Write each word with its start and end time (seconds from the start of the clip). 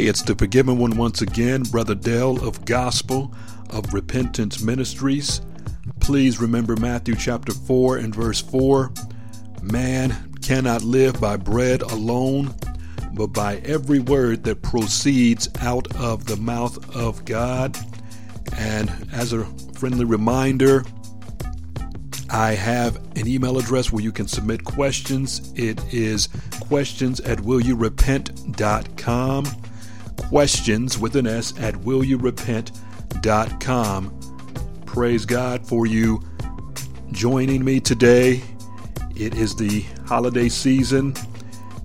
Hey, 0.00 0.06
it's 0.06 0.22
the 0.22 0.34
Forgiven 0.34 0.78
One 0.78 0.96
once 0.96 1.20
again, 1.20 1.62
Brother 1.64 1.94
Dale 1.94 2.42
of 2.42 2.64
Gospel 2.64 3.34
of 3.68 3.92
Repentance 3.92 4.62
Ministries. 4.62 5.42
Please 6.00 6.40
remember 6.40 6.74
Matthew 6.74 7.14
chapter 7.14 7.52
4 7.52 7.98
and 7.98 8.14
verse 8.14 8.40
4. 8.40 8.90
Man 9.62 10.32
cannot 10.40 10.80
live 10.80 11.20
by 11.20 11.36
bread 11.36 11.82
alone, 11.82 12.54
but 13.12 13.26
by 13.26 13.56
every 13.56 13.98
word 13.98 14.42
that 14.44 14.62
proceeds 14.62 15.50
out 15.60 15.94
of 15.96 16.24
the 16.24 16.38
mouth 16.38 16.96
of 16.96 17.26
God. 17.26 17.76
And 18.56 18.90
as 19.12 19.34
a 19.34 19.44
friendly 19.74 20.06
reminder, 20.06 20.82
I 22.30 22.52
have 22.52 22.96
an 23.18 23.28
email 23.28 23.58
address 23.58 23.92
where 23.92 24.02
you 24.02 24.12
can 24.12 24.28
submit 24.28 24.64
questions. 24.64 25.52
It 25.56 25.78
is 25.92 26.30
questions 26.58 27.20
at 27.20 27.40
willyourepent.com. 27.40 29.44
Questions 30.28 30.98
with 30.98 31.16
an 31.16 31.26
S 31.26 31.58
at 31.58 31.74
willyourepent.com. 31.74 34.20
Praise 34.86 35.26
God 35.26 35.66
for 35.66 35.86
you 35.86 36.22
joining 37.10 37.64
me 37.64 37.80
today. 37.80 38.40
It 39.16 39.34
is 39.34 39.56
the 39.56 39.80
holiday 40.06 40.48
season 40.48 41.14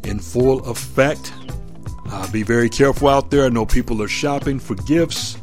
in 0.04 0.20
full 0.20 0.64
effect. 0.66 1.34
Uh, 2.08 2.32
be 2.32 2.44
very 2.44 2.70
careful 2.70 3.08
out 3.08 3.32
there. 3.32 3.46
I 3.46 3.50
know 3.50 3.66
people 3.66 4.04
are 4.04 4.08
shopping 4.08 4.60
for 4.60 4.76
gifts, 4.76 5.38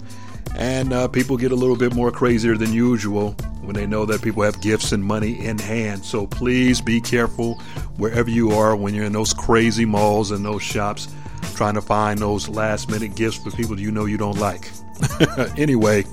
and 0.57 0.93
uh, 0.93 1.09
people 1.09 1.37
get 1.37 1.51
a 1.51 1.57
little 1.57 1.77
bit 1.77 1.95
more 1.95 2.13
crazier 2.13 2.57
than 2.57 2.73
usual 2.73 3.33
when 3.63 3.75
they 3.75 3.87
know 3.87 4.07
that 4.07 4.23
people 4.23 4.43
have 4.43 4.61
gifts 4.61 4.93
and 4.93 5.05
money 5.05 5.45
in 5.45 5.59
hand. 5.59 6.05
So 6.05 6.27
please 6.27 6.81
be 6.81 7.01
careful 7.01 7.55
wherever 7.97 8.31
you 8.31 8.53
are 8.53 8.77
when 8.77 8.95
you're 8.95 9.07
in 9.07 9.13
those 9.13 9.35
crazy 9.35 9.85
malls 9.85 10.31
and 10.31 10.45
those 10.45 10.63
shops 10.63 11.09
trying 11.53 11.75
to 11.75 11.83
find 11.83 12.19
those 12.19 12.49
last 12.49 12.91
minute 12.91 13.15
gifts 13.15 13.37
for 13.37 13.51
people 13.51 13.79
you 13.79 13.91
know 13.91 14.05
you 14.07 14.19
don't 14.19 14.39
like. 14.39 14.71
anyway, 15.57 16.05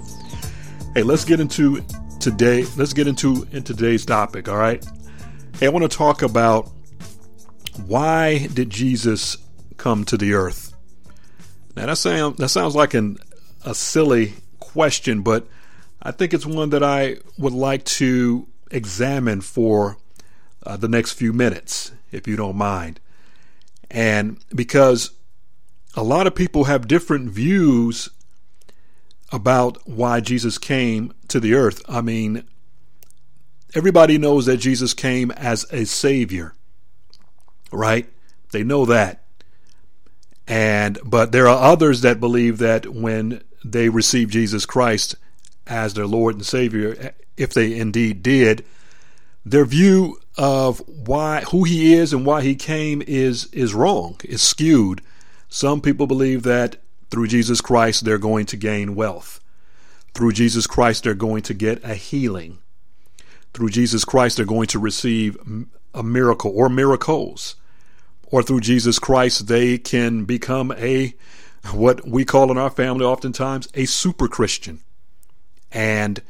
hey, 0.93 1.03
let's 1.03 1.25
get 1.25 1.39
into 1.39 1.83
today. 2.19 2.65
Let's 2.77 2.93
get 2.93 3.07
into 3.07 3.47
in 3.51 3.63
today's 3.63 4.05
topic, 4.05 4.47
all 4.47 4.57
right? 4.57 4.85
Hey, 5.59 5.67
I 5.67 5.69
want 5.69 5.89
to 5.89 5.97
talk 5.97 6.21
about 6.21 6.69
why 7.85 8.47
did 8.47 8.69
Jesus 8.69 9.37
come 9.77 10.05
to 10.05 10.17
the 10.17 10.33
earth? 10.33 10.73
Now 11.75 11.87
that 11.87 11.97
sounds 11.97 12.37
that 12.37 12.49
sounds 12.49 12.75
like 12.75 12.93
an 12.93 13.17
a 13.65 13.73
silly 13.73 14.33
question, 14.59 15.21
but 15.21 15.47
I 16.01 16.11
think 16.11 16.33
it's 16.33 16.45
one 16.45 16.69
that 16.69 16.83
I 16.83 17.17
would 17.37 17.53
like 17.53 17.83
to 17.85 18.47
examine 18.71 19.41
for 19.41 19.97
uh, 20.65 20.77
the 20.77 20.87
next 20.87 21.13
few 21.13 21.33
minutes, 21.33 21.91
if 22.11 22.27
you 22.27 22.35
don't 22.35 22.55
mind. 22.55 22.99
And 23.91 24.37
because 24.53 25.11
a 25.95 26.03
lot 26.03 26.27
of 26.27 26.35
people 26.35 26.65
have 26.65 26.87
different 26.87 27.29
views 27.31 28.09
about 29.31 29.87
why 29.87 30.19
Jesus 30.19 30.57
came 30.57 31.13
to 31.27 31.39
the 31.39 31.53
earth. 31.53 31.81
I 31.87 32.01
mean, 32.01 32.43
everybody 33.75 34.17
knows 34.17 34.45
that 34.45 34.57
Jesus 34.57 34.93
came 34.93 35.31
as 35.31 35.65
a 35.71 35.85
savior, 35.85 36.53
right? 37.71 38.09
They 38.51 38.63
know 38.63 38.85
that. 38.85 39.23
And 40.47 40.97
but 41.03 41.31
there 41.31 41.47
are 41.47 41.71
others 41.71 42.01
that 42.01 42.19
believe 42.19 42.57
that 42.57 42.87
when 42.87 43.43
they 43.63 43.89
receive 43.89 44.29
Jesus 44.29 44.65
Christ, 44.65 45.15
as 45.67 45.93
their 45.93 46.07
Lord 46.07 46.35
and 46.35 46.45
Savior, 46.45 47.13
if 47.37 47.53
they 47.53 47.77
indeed 47.77 48.23
did, 48.23 48.65
their 49.45 49.65
view 49.65 50.19
of 50.37 50.79
why 50.87 51.41
who 51.51 51.63
he 51.63 51.93
is 51.93 52.13
and 52.13 52.25
why 52.25 52.41
he 52.41 52.55
came 52.55 53.03
is 53.05 53.45
is 53.53 53.75
wrong, 53.75 54.15
is 54.23 54.41
skewed. 54.41 55.01
Some 55.49 55.81
people 55.81 56.07
believe 56.07 56.43
that 56.43 56.77
through 57.09 57.27
Jesus 57.27 57.59
Christ 57.59 58.05
they're 58.05 58.19
going 58.19 58.45
to 58.47 58.57
gain 58.57 58.95
wealth. 58.95 59.39
Through 60.13 60.33
Jesus 60.33 60.67
Christ 60.67 61.03
they're 61.03 61.15
going 61.15 61.41
to 61.43 61.53
get 61.53 61.83
a 61.83 61.95
healing. 61.95 62.59
Through 63.53 63.69
Jesus 63.69 64.05
Christ 64.05 64.37
they're 64.37 64.45
going 64.45 64.67
to 64.67 64.79
receive 64.79 65.37
a 65.93 66.03
miracle 66.03 66.51
or 66.55 66.69
miracles. 66.69 67.55
Or 68.31 68.43
through 68.43 68.61
Jesus 68.61 68.99
Christ 68.99 69.47
they 69.47 69.79
can 69.79 70.25
become 70.25 70.71
a 70.77 71.15
what 71.73 72.07
we 72.07 72.23
call 72.23 72.51
in 72.51 72.57
our 72.57 72.69
family 72.69 73.03
oftentimes 73.03 73.67
a 73.73 73.85
super 73.85 74.29
Christian 74.29 74.79
and 75.71 76.21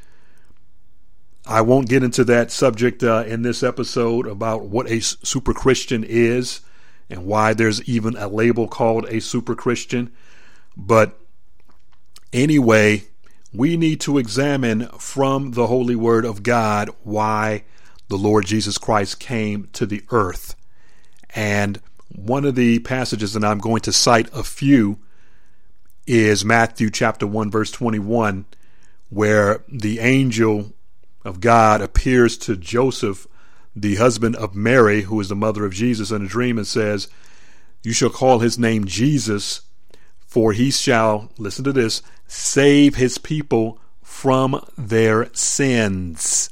I 1.46 1.62
won't 1.62 1.90
get 1.90 2.03
into 2.03 2.24
that 2.25 2.51
subject 2.51 3.03
uh, 3.03 3.24
in 3.25 3.41
this 3.41 3.63
episode 3.63 4.28
about 4.28 4.66
what 4.66 4.90
a 4.90 5.00
super 5.01 5.53
Christian 5.53 6.03
is 6.03 6.62
and 7.09 7.25
why 7.25 7.53
there's 7.53 7.81
even 7.84 8.16
a 8.16 8.28
label 8.28 8.68
called 8.68 9.06
a 9.06 9.20
super 9.20 9.56
Christian. 9.56 10.12
But 10.78 11.20
anyway, 12.31 13.03
we 13.53 13.78
need 13.78 14.02
to 14.02 14.18
examine 14.18 14.88
from 15.00 15.52
the 15.52 15.68
Holy 15.68 15.96
Word 15.96 16.25
of 16.25 16.44
God 16.44 16.90
why 17.03 17.64
the 18.08 18.18
Lord 18.18 18.46
Jesus 18.46 18.78
Christ 18.78 19.19
came 19.19 19.69
to 19.74 19.86
the 19.86 20.03
earth. 20.12 20.56
And 21.36 21.81
one 22.09 22.46
of 22.46 22.56
the 22.56 22.80
passages, 22.80 23.36
and 23.36 23.46
I'm 23.46 23.59
going 23.59 23.81
to 23.81 23.94
cite 23.94 24.30
a 24.34 24.44
few, 24.44 25.00
is 26.08 26.44
Matthew 26.44 26.90
chapter 26.90 27.28
1, 27.28 27.52
verse 27.52 27.72
21 27.72 28.46
where 29.09 29.64
the 29.68 30.00
angel 30.00 30.72
of 31.25 31.42
God 31.42 31.81
appears 31.81 32.38
to 32.38 32.56
Joseph, 32.56 33.28
the 33.82 33.96
husband 33.96 34.36
of 34.36 34.56
Mary, 34.56 35.04
who 35.04 35.20
is 35.20 35.30
the 35.30 35.36
mother 35.36 35.66
of 35.66 35.74
Jesus, 35.74 36.12
in 36.12 36.26
a 36.26 36.28
dream 36.28 36.58
and 36.58 36.68
says, 36.68 37.08
You 37.84 37.94
shall 37.94 38.10
call 38.10 38.40
his 38.40 38.58
name 38.60 38.86
Jesus, 38.86 39.62
for 40.20 40.54
he 40.54 40.72
shall, 40.72 41.32
listen 41.38 41.64
to 41.66 41.74
this, 41.74 42.02
save 42.28 42.96
his 42.96 43.18
people 43.18 43.80
from 44.02 44.64
their 44.78 45.34
sins. 45.34 46.50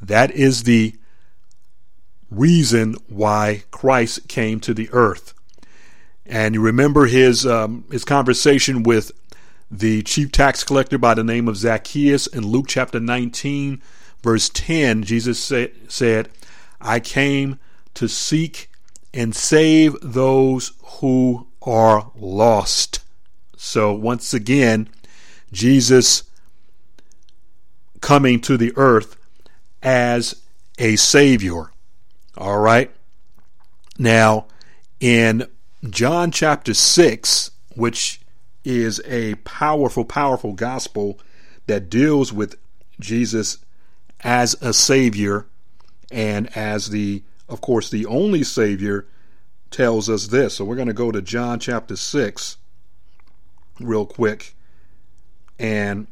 That 0.00 0.30
is 0.30 0.64
the 0.64 0.94
reason 2.30 2.96
why 3.08 3.64
Christ 3.70 4.28
came 4.28 4.60
to 4.60 4.74
the 4.74 4.90
earth. 4.92 5.32
And 6.24 6.54
you 6.54 6.60
remember 6.60 7.06
his 7.06 7.46
um, 7.46 7.84
his 7.90 8.04
conversation 8.04 8.82
with 8.82 9.12
the 9.70 10.02
chief 10.02 10.32
tax 10.32 10.64
collector 10.64 10.98
by 10.98 11.14
the 11.14 11.24
name 11.24 11.48
of 11.48 11.56
Zacchaeus 11.56 12.26
in 12.26 12.46
Luke 12.46 12.66
chapter 12.68 13.00
19, 13.00 13.80
verse 14.26 14.48
10, 14.48 15.04
Jesus 15.04 15.38
say, 15.38 15.70
said, 15.86 16.28
I 16.80 16.98
came 16.98 17.60
to 17.94 18.08
seek 18.08 18.68
and 19.14 19.32
save 19.32 19.94
those 20.02 20.72
who 20.82 21.46
are 21.62 22.10
lost. 22.16 23.04
So, 23.56 23.92
once 23.92 24.34
again, 24.34 24.88
Jesus 25.52 26.24
coming 28.00 28.40
to 28.40 28.56
the 28.56 28.72
earth 28.76 29.16
as 29.80 30.42
a 30.76 30.96
Savior. 30.96 31.70
All 32.36 32.58
right. 32.58 32.90
Now, 33.96 34.46
in 34.98 35.46
John 35.88 36.32
chapter 36.32 36.74
6, 36.74 37.52
which 37.76 38.20
is 38.64 39.00
a 39.06 39.36
powerful, 39.36 40.04
powerful 40.04 40.52
gospel 40.52 41.20
that 41.68 41.88
deals 41.88 42.32
with 42.32 42.56
Jesus 42.98 43.58
as 44.26 44.56
a 44.60 44.72
Savior 44.72 45.46
and 46.10 46.54
as 46.56 46.90
the, 46.90 47.22
of 47.48 47.60
course, 47.60 47.90
the 47.90 48.04
only 48.06 48.42
Savior 48.42 49.06
tells 49.70 50.10
us 50.10 50.26
this. 50.26 50.56
So 50.56 50.64
we're 50.64 50.74
going 50.74 50.88
to 50.88 50.92
go 50.92 51.12
to 51.12 51.22
John 51.22 51.60
chapter 51.60 51.94
6 51.94 52.56
real 53.78 54.04
quick 54.04 54.56
and 55.60 56.08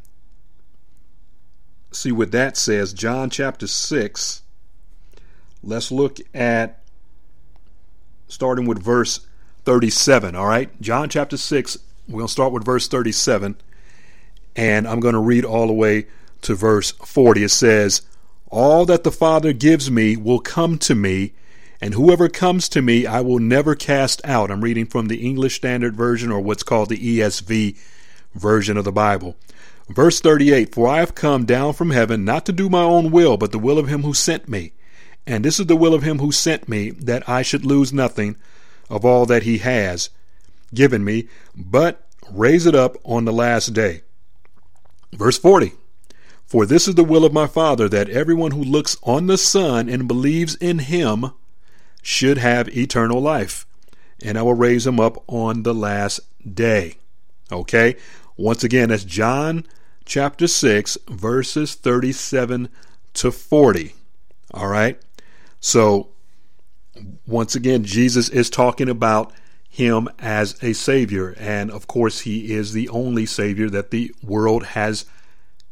see 1.91 2.13
what 2.13 2.31
that 2.31 2.57
says. 2.57 2.93
John 2.93 3.31
chapter 3.31 3.67
6. 3.67 4.43
Let's 5.65 5.91
look 5.91 6.19
at 6.33 6.85
starting 8.29 8.67
with 8.67 8.81
verse 8.81 9.27
37. 9.65 10.37
All 10.37 10.47
right. 10.47 10.71
John 10.81 11.09
chapter 11.09 11.37
6, 11.37 11.79
we're 12.09 12.19
going 12.19 12.29
to 12.29 12.33
start 12.33 12.53
with 12.53 12.65
verse 12.65 12.87
37, 12.87 13.57
and 14.55 14.87
I'm 14.87 15.01
going 15.01 15.15
to 15.15 15.21
read 15.21 15.45
all 15.45 15.67
the 15.67 15.73
way 15.73 16.07
to 16.45 16.55
verse 16.55 16.93
40. 16.93 17.45
It 17.45 17.49
says, 17.51 18.03
All 18.49 18.85
that 18.87 19.05
the 19.05 19.13
Father 19.13 19.53
gives 19.53 19.91
me 19.91 20.17
will 20.17 20.41
come 20.41 20.79
to 20.79 20.95
me, 20.95 21.33
and 21.81 21.95
whoever 21.95 22.29
comes 22.29 22.69
to 22.71 22.83
me 22.83 23.07
I 23.07 23.21
will 23.21 23.39
never 23.39 23.75
cast 23.75 24.21
out. 24.25 24.51
I'm 24.51 24.63
reading 24.63 24.87
from 24.87 25.09
the 25.09 25.27
English 25.27 25.57
Standard 25.57 25.97
Version, 25.97 26.31
or 26.31 26.41
what's 26.41 26.63
called 26.63 26.89
the 26.89 27.19
ESV 27.19 27.77
version 28.35 28.77
of 28.77 28.85
the 28.85 28.93
Bible. 28.93 29.37
Verse 29.89 30.21
38 30.21 30.75
For 30.75 30.89
I 30.89 31.01
have 31.01 31.15
come 31.15 31.45
down 31.45 31.75
from 31.75 31.91
heaven 31.91 32.25
not 32.25 32.47
to 32.47 32.53
do 32.53 32.69
my 32.69 32.83
own 32.83 33.11
will, 33.11 33.37
but 33.37 33.53
the 33.53 33.59
will 33.59 33.79
of 33.79 33.89
him 33.89 34.03
who 34.03 34.15
sent 34.15 34.49
me. 34.49 34.73
And 35.27 35.45
this 35.45 35.59
is 35.59 35.67
the 35.67 35.77
will 35.77 35.95
of 35.95 36.03
him 36.03 36.19
who 36.19 36.33
sent 36.33 36.69
me, 36.69 36.91
that 36.91 37.29
I 37.29 37.43
should 37.43 37.65
lose 37.65 37.93
nothing 37.93 38.37
of 38.91 39.05
all 39.05 39.27
that 39.27 39.43
he 39.43 39.59
has 39.59 40.11
given 40.75 41.05
me, 41.05 41.29
but 41.57 42.07
raise 42.31 42.67
it 42.67 42.75
up 42.75 42.97
on 43.05 43.25
the 43.25 43.33
last 43.33 43.73
day. 43.73 44.03
Verse 45.13 45.39
40 45.39 45.73
For 46.55 46.67
this 46.67 46.87
is 46.87 46.95
the 46.95 47.03
will 47.03 47.25
of 47.25 47.33
my 47.33 47.49
Father, 47.49 47.89
that 47.89 48.09
everyone 48.09 48.53
who 48.53 48.63
looks 48.63 48.97
on 49.03 49.27
the 49.27 49.37
Son 49.37 49.89
and 49.89 50.07
believes 50.07 50.55
in 50.55 50.79
him 50.79 51.33
should 52.01 52.39
have 52.39 52.69
eternal 52.69 53.21
life, 53.21 53.67
and 54.23 54.39
I 54.39 54.43
will 54.43 54.55
raise 54.55 54.87
him 54.87 55.01
up 55.01 55.21
on 55.27 55.65
the 55.65 55.75
last 55.75 56.21
day. 56.55 56.99
Okay? 57.51 57.97
Once 58.37 58.63
again, 58.63 58.91
that's 58.91 59.03
John 59.03 59.67
chapter 60.05 60.47
6, 60.47 60.97
verses 61.09 61.75
37 61.75 62.69
to 63.15 63.33
40. 63.33 63.95
All 64.53 64.69
right? 64.69 65.03
So, 65.59 66.11
once 67.27 67.57
again, 67.57 67.83
Jesus 67.83 68.29
is 68.29 68.49
talking 68.49 68.89
about 68.89 69.33
him 69.69 70.09
as 70.21 70.63
a 70.63 70.73
savior. 70.73 71.35
And 71.37 71.73
of 71.73 71.89
course, 71.89 72.21
he 72.21 72.53
is 72.55 72.73
the 72.73 72.89
only 72.91 73.27
savior 73.27 73.69
that 73.71 73.91
the 73.91 74.15
world 74.23 74.67
has 74.67 75.05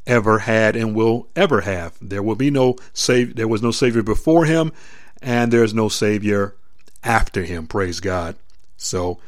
ever 0.06 0.40
had 0.40 0.76
and 0.76 0.94
will 0.94 1.28
ever 1.37 1.62
have. 1.62 1.96
There 2.00 2.22
will 2.22 2.34
be 2.34 2.50
no 2.50 2.76
save 2.93 3.37
there 3.37 3.49
was 3.49 3.62
no 3.62 3.70
savior 3.70 4.02
before 4.02 4.44
him 4.44 4.72
and 5.20 5.52
there's 5.52 5.72
no 5.75 5.88
savior 5.88 6.56
after 7.04 7.44
him, 7.44 7.66
praise 7.66 8.00
God. 8.00 8.37
So 8.76 9.19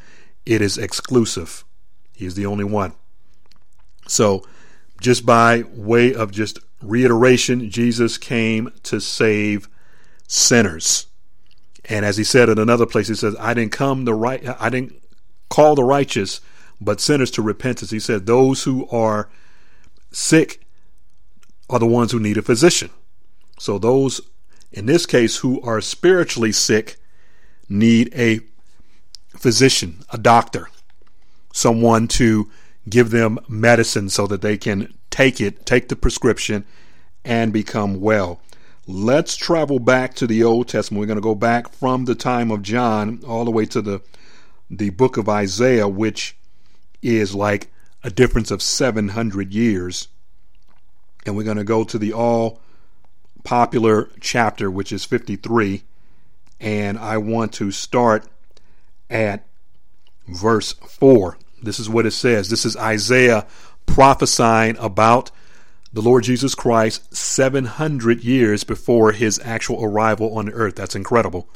it 0.44 0.60
is 0.60 0.78
exclusive. 0.78 1.64
He 2.12 2.26
is 2.26 2.34
the 2.34 2.46
only 2.46 2.64
one. 2.64 2.92
So 4.06 4.44
just 5.00 5.24
by 5.24 5.64
way 5.72 6.14
of 6.14 6.30
just 6.30 6.58
reiteration, 6.82 7.70
Jesus 7.70 8.18
came 8.18 8.72
to 8.84 9.00
save 9.00 9.68
sinners. 10.28 11.06
And 11.86 12.04
as 12.04 12.16
he 12.16 12.24
said 12.24 12.48
in 12.48 12.58
another 12.58 12.86
place, 12.86 13.08
he 13.08 13.14
says, 13.14 13.36
I 13.38 13.54
didn't 13.54 13.72
come 13.72 14.04
the 14.04 14.14
right 14.14 14.42
I 14.60 14.70
didn't 14.70 15.02
call 15.50 15.74
the 15.74 15.84
righteous, 15.84 16.40
but 16.80 17.00
sinners 17.00 17.30
to 17.32 17.42
repentance. 17.42 17.90
He 17.90 18.00
said, 18.00 18.26
Those 18.26 18.64
who 18.64 18.88
are 18.88 19.28
sick 20.10 20.63
are 21.70 21.78
the 21.78 21.86
ones 21.86 22.12
who 22.12 22.20
need 22.20 22.36
a 22.36 22.42
physician. 22.42 22.90
So 23.58 23.78
those 23.78 24.20
in 24.72 24.86
this 24.86 25.06
case 25.06 25.38
who 25.38 25.60
are 25.62 25.80
spiritually 25.80 26.52
sick 26.52 26.96
need 27.68 28.12
a 28.14 28.40
physician, 29.36 30.04
a 30.10 30.18
doctor, 30.18 30.68
someone 31.52 32.08
to 32.08 32.50
give 32.88 33.10
them 33.10 33.38
medicine 33.48 34.08
so 34.08 34.26
that 34.26 34.42
they 34.42 34.58
can 34.58 34.92
take 35.10 35.40
it, 35.40 35.64
take 35.64 35.88
the 35.88 35.96
prescription, 35.96 36.64
and 37.24 37.52
become 37.52 38.00
well. 38.00 38.40
Let's 38.86 39.36
travel 39.36 39.78
back 39.78 40.14
to 40.16 40.26
the 40.26 40.42
Old 40.42 40.68
Testament. 40.68 41.00
We're 41.00 41.06
going 41.06 41.16
to 41.16 41.22
go 41.22 41.36
back 41.36 41.72
from 41.72 42.04
the 42.04 42.16
time 42.16 42.50
of 42.50 42.62
John 42.62 43.20
all 43.26 43.44
the 43.44 43.50
way 43.50 43.64
to 43.66 43.80
the 43.80 44.02
the 44.70 44.90
book 44.90 45.16
of 45.16 45.28
Isaiah, 45.28 45.86
which 45.86 46.36
is 47.00 47.34
like 47.34 47.70
a 48.02 48.10
difference 48.10 48.50
of 48.50 48.60
700 48.60 49.52
years. 49.52 50.08
And 51.24 51.36
we're 51.36 51.44
going 51.44 51.56
to 51.56 51.64
go 51.64 51.84
to 51.84 51.98
the 51.98 52.12
all 52.12 52.60
popular 53.44 54.10
chapter, 54.20 54.70
which 54.70 54.92
is 54.92 55.04
53. 55.04 55.82
And 56.60 56.98
I 56.98 57.18
want 57.18 57.52
to 57.54 57.70
start 57.70 58.26
at 59.10 59.46
verse 60.26 60.72
4. 60.72 61.38
This 61.62 61.78
is 61.78 61.88
what 61.88 62.06
it 62.06 62.12
says. 62.12 62.50
This 62.50 62.64
is 62.64 62.76
Isaiah 62.76 63.46
prophesying 63.86 64.76
about 64.78 65.30
the 65.92 66.02
Lord 66.02 66.24
Jesus 66.24 66.54
Christ 66.54 67.14
700 67.14 68.24
years 68.24 68.64
before 68.64 69.12
his 69.12 69.40
actual 69.44 69.84
arrival 69.84 70.36
on 70.36 70.50
earth. 70.50 70.74
That's 70.74 70.96
incredible. 70.96 71.48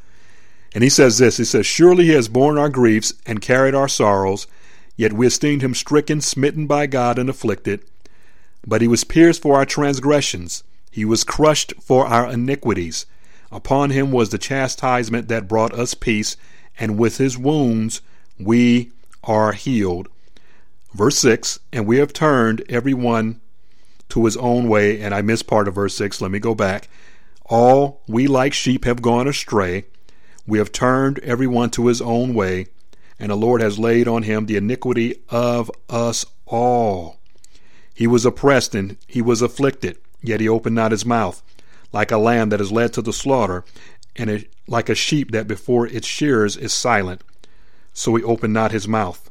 And 0.75 0.85
he 0.85 0.91
says 0.91 1.19
this 1.19 1.39
He 1.39 1.45
says, 1.45 1.67
Surely 1.67 2.05
he 2.05 2.13
has 2.13 2.29
borne 2.29 2.59
our 2.59 2.69
griefs 2.69 3.13
and 3.27 3.43
carried 3.43 3.75
our 3.75 3.89
sorrows, 3.89 4.47
yet 4.97 5.13
we 5.13 5.27
esteemed 5.27 5.63
him 5.63 5.75
stricken, 5.75 6.21
smitten 6.21 6.67
by 6.67 6.87
God, 6.87 7.19
and 7.19 7.29
afflicted. 7.29 7.83
But 8.69 8.83
he 8.83 8.89
was 8.89 9.03
pierced 9.03 9.41
for 9.41 9.57
our 9.57 9.65
transgressions, 9.65 10.63
he 10.91 11.07
was 11.07 11.25
crushed 11.25 11.73
for 11.81 12.07
our 12.07 12.31
iniquities. 12.31 13.07
Upon 13.51 13.89
him 13.89 14.13
was 14.13 14.29
the 14.29 14.37
chastisement 14.37 15.29
that 15.29 15.49
brought 15.49 15.73
us 15.73 15.95
peace, 15.95 16.37
and 16.79 16.99
with 16.99 17.17
his 17.17 17.39
wounds 17.39 18.03
we 18.39 18.93
are 19.25 19.53
healed. 19.53 20.09
Verse 20.93 21.17
6 21.17 21.61
And 21.73 21.87
we 21.87 21.97
have 21.97 22.13
turned 22.13 22.63
every 22.69 22.93
one 22.93 23.41
to 24.11 24.27
his 24.27 24.37
own 24.37 24.69
way. 24.69 25.01
And 25.01 25.15
I 25.15 25.23
missed 25.23 25.47
part 25.47 25.67
of 25.67 25.75
verse 25.75 25.95
6. 25.95 26.21
Let 26.21 26.31
me 26.31 26.39
go 26.39 26.55
back. 26.55 26.91
All 27.47 28.03
we 28.07 28.27
like 28.27 28.53
sheep 28.53 28.85
have 28.85 29.01
gone 29.01 29.27
astray. 29.27 29.85
We 30.47 30.59
have 30.59 30.73
turned 30.73 31.21
every 31.21 31.47
one 31.47 31.71
to 31.71 31.87
his 31.87 32.03
own 32.03 32.35
way. 32.35 32.67
And 33.19 33.31
the 33.31 33.37
Lord 33.37 33.63
has 33.63 33.79
laid 33.79 34.07
on 34.07 34.25
him 34.25 34.45
the 34.45 34.57
iniquity 34.57 35.23
of 35.31 35.71
us 35.89 36.27
all. 36.47 37.18
He 37.99 38.07
was 38.07 38.25
oppressed 38.25 38.77
and 38.77 38.97
he 39.09 39.21
was 39.21 39.43
afflicted, 39.43 39.99
yet 40.23 40.39
he 40.39 40.49
opened 40.49 40.77
not 40.77 40.93
his 40.93 41.05
mouth. 41.05 41.43
Like 41.93 42.13
a 42.13 42.17
lamb 42.17 42.51
that 42.51 42.61
is 42.61 42.71
led 42.71 42.93
to 42.93 43.03
the 43.03 43.13
slaughter, 43.13 43.65
and 44.15 44.31
a, 44.31 44.45
like 44.69 44.89
a 44.89 44.95
sheep 44.95 45.33
that 45.33 45.49
before 45.49 45.89
its 45.89 46.07
shearers 46.07 46.57
is 46.57 46.73
silent, 46.73 47.23
so 47.93 48.15
he 48.15 48.23
opened 48.23 48.55
not 48.55 48.71
his 48.71 48.87
mouth. 48.87 49.29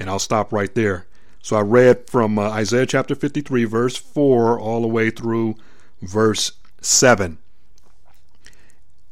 And 0.00 0.10
I'll 0.10 0.18
stop 0.18 0.52
right 0.52 0.74
there. 0.74 1.06
So 1.42 1.54
I 1.54 1.60
read 1.60 2.10
from 2.10 2.40
uh, 2.40 2.50
Isaiah 2.50 2.86
chapter 2.86 3.14
53, 3.14 3.66
verse 3.66 3.96
4, 3.96 4.58
all 4.58 4.80
the 4.80 4.88
way 4.88 5.10
through 5.10 5.54
verse 6.00 6.50
7. 6.80 7.38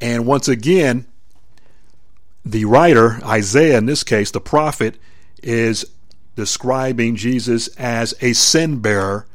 And 0.00 0.26
once 0.26 0.48
again, 0.48 1.06
the 2.44 2.64
writer, 2.64 3.20
Isaiah 3.24 3.78
in 3.78 3.86
this 3.86 4.02
case, 4.02 4.32
the 4.32 4.40
prophet, 4.40 4.96
is 5.44 5.84
describing 6.36 7.16
Jesus 7.16 7.68
as 7.76 8.14
a 8.20 8.32
sin 8.32 8.78
bearer 8.80 9.26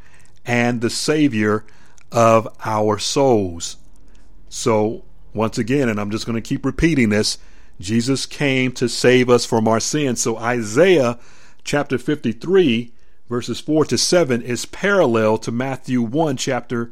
and 0.46 0.82
the 0.82 0.90
Savior 0.90 1.66
of 2.12 2.48
our 2.64 2.98
souls. 2.98 3.78
So, 4.50 5.04
once 5.34 5.58
again, 5.58 5.90
and 5.90 6.00
I'm 6.00 6.12
just 6.12 6.26
going 6.26 6.42
to 6.42 6.48
keep 6.48 6.66
repeating 6.66 7.10
this, 7.10 7.38
Jesus 7.80 8.26
came 8.26 8.72
to 8.74 8.88
save 8.88 9.30
us 9.30 9.46
from 9.46 9.68
our 9.68 9.80
sins. 9.80 10.22
So, 10.22 10.38
Isaiah 10.38 11.20
chapter 11.64 11.98
53 11.98 12.94
verses 13.28 13.60
4 13.60 13.86
to 13.86 13.98
7 13.98 14.42
is 14.42 14.66
parallel 14.68 15.38
to 15.40 15.52
Matthew 15.52 16.02
1 16.02 16.38
chapter 16.38 16.92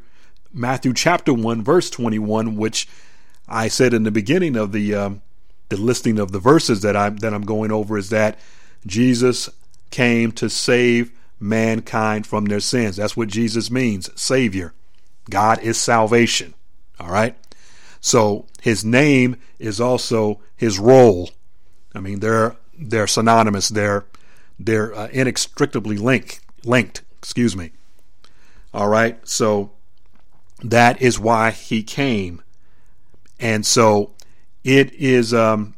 Matthew 0.51 0.94
chapter 0.94 1.31
1 1.31 1.63
verse 1.63 1.91
21 1.91 2.55
which 2.55 2.88
I 3.47 3.67
said 3.67 3.94
in 3.94 4.03
the 4.03 4.11
beginning 4.11 4.55
of 4.55 4.71
the 4.71 4.95
um, 4.95 5.21
the 5.69 5.77
listing 5.77 6.19
of 6.19 6.31
the 6.31 6.39
verses 6.39 6.81
that 6.81 6.97
I'm 6.97 7.17
that 7.17 7.33
I'm 7.33 7.45
going 7.45 7.71
over 7.71 7.97
is 7.97 8.09
that 8.09 8.39
Jesus 8.85 9.50
came 9.93 10.31
to 10.31 10.49
save 10.49 11.11
mankind 11.39 12.25
from 12.25 12.45
their 12.45 12.59
sins. 12.59 12.95
That's 12.95 13.15
what 13.15 13.27
Jesus 13.27 13.69
means, 13.69 14.09
savior. 14.19 14.73
God 15.29 15.59
is 15.59 15.79
salvation. 15.79 16.55
All 17.00 17.12
right? 17.12 17.38
So 18.01 18.47
his 18.59 18.83
name 18.83 19.35
is 19.59 19.79
also 19.79 20.41
his 20.57 20.79
role. 20.79 21.29
I 21.93 22.00
mean, 22.00 22.21
they're 22.21 22.55
they're 22.77 23.07
synonymous. 23.07 23.69
They're 23.69 24.05
they're 24.59 24.95
uh, 24.95 25.09
inextricably 25.12 25.97
linked. 25.97 26.41
Linked, 26.65 27.03
excuse 27.19 27.55
me. 27.55 27.71
All 28.73 28.88
right, 28.88 29.25
so 29.27 29.71
that 30.63 31.00
is 31.01 31.19
why 31.19 31.51
he 31.51 31.83
came, 31.83 32.41
and 33.39 33.63
so 33.63 34.12
it 34.63 34.91
is 34.93 35.33
um, 35.33 35.75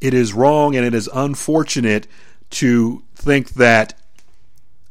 it 0.00 0.14
is 0.14 0.32
wrong 0.32 0.74
and 0.74 0.86
it 0.86 0.94
is 0.94 1.10
unfortunate 1.12 2.06
to 2.50 3.02
think 3.16 3.54
that 3.54 3.94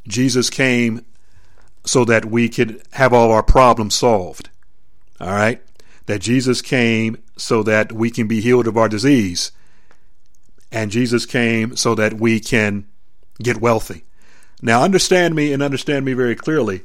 Jesus 0.07 0.49
came 0.49 1.05
so 1.85 2.03
that 2.05 2.25
we 2.25 2.49
could 2.49 2.81
have 2.93 3.13
all 3.13 3.31
our 3.31 3.43
problems 3.43 3.95
solved. 3.95 4.49
All 5.21 5.33
right, 5.33 5.61
that 6.07 6.19
Jesus 6.19 6.61
came 6.61 7.17
so 7.37 7.63
that 7.63 7.91
we 7.91 8.09
can 8.09 8.27
be 8.27 8.41
healed 8.41 8.67
of 8.67 8.75
our 8.75 8.89
disease, 8.89 9.51
and 10.71 10.91
Jesus 10.91 11.25
came 11.25 11.75
so 11.77 11.95
that 11.95 12.15
we 12.15 12.39
can 12.39 12.85
get 13.41 13.61
wealthy. 13.61 14.03
Now, 14.61 14.83
understand 14.83 15.35
me 15.35 15.53
and 15.53 15.61
understand 15.61 16.05
me 16.05 16.13
very 16.13 16.35
clearly. 16.35 16.81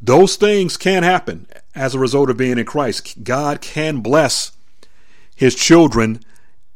Those 0.00 0.36
things 0.36 0.76
can 0.76 1.02
happen 1.02 1.46
as 1.74 1.94
a 1.94 1.98
result 1.98 2.30
of 2.30 2.38
being 2.38 2.58
in 2.58 2.64
Christ. 2.64 3.22
God 3.22 3.60
can 3.60 4.00
bless 4.00 4.52
his 5.36 5.54
children 5.54 6.20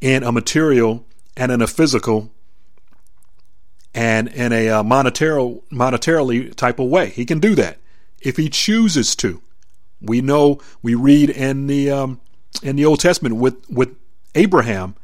in 0.01 0.23
a 0.23 0.33
material 0.33 1.07
and 1.37 1.51
in 1.51 1.63
a 1.63 1.67
physical 1.67 2.34
and 3.95 4.29
in 4.29 4.53
a 4.53 4.69
uh, 4.69 4.83
monetarily 4.83 6.55
type 6.55 6.79
of 6.79 6.89
way. 6.89 7.11
He 7.11 7.25
can 7.25 7.39
do 7.39 7.55
that 7.55 7.79
if 8.21 8.37
he 8.37 8.49
chooses 8.49 9.15
to. 9.17 9.41
We 10.01 10.21
know 10.21 10.61
we 10.83 10.95
read 10.95 11.31
in 11.31 11.67
the 11.67 11.91
um, 11.91 12.21
in 12.63 12.77
the 12.77 12.85
Old 12.85 13.01
Testament 13.01 13.37
with 13.37 13.69
with 13.71 13.97
Abraham 14.35 14.97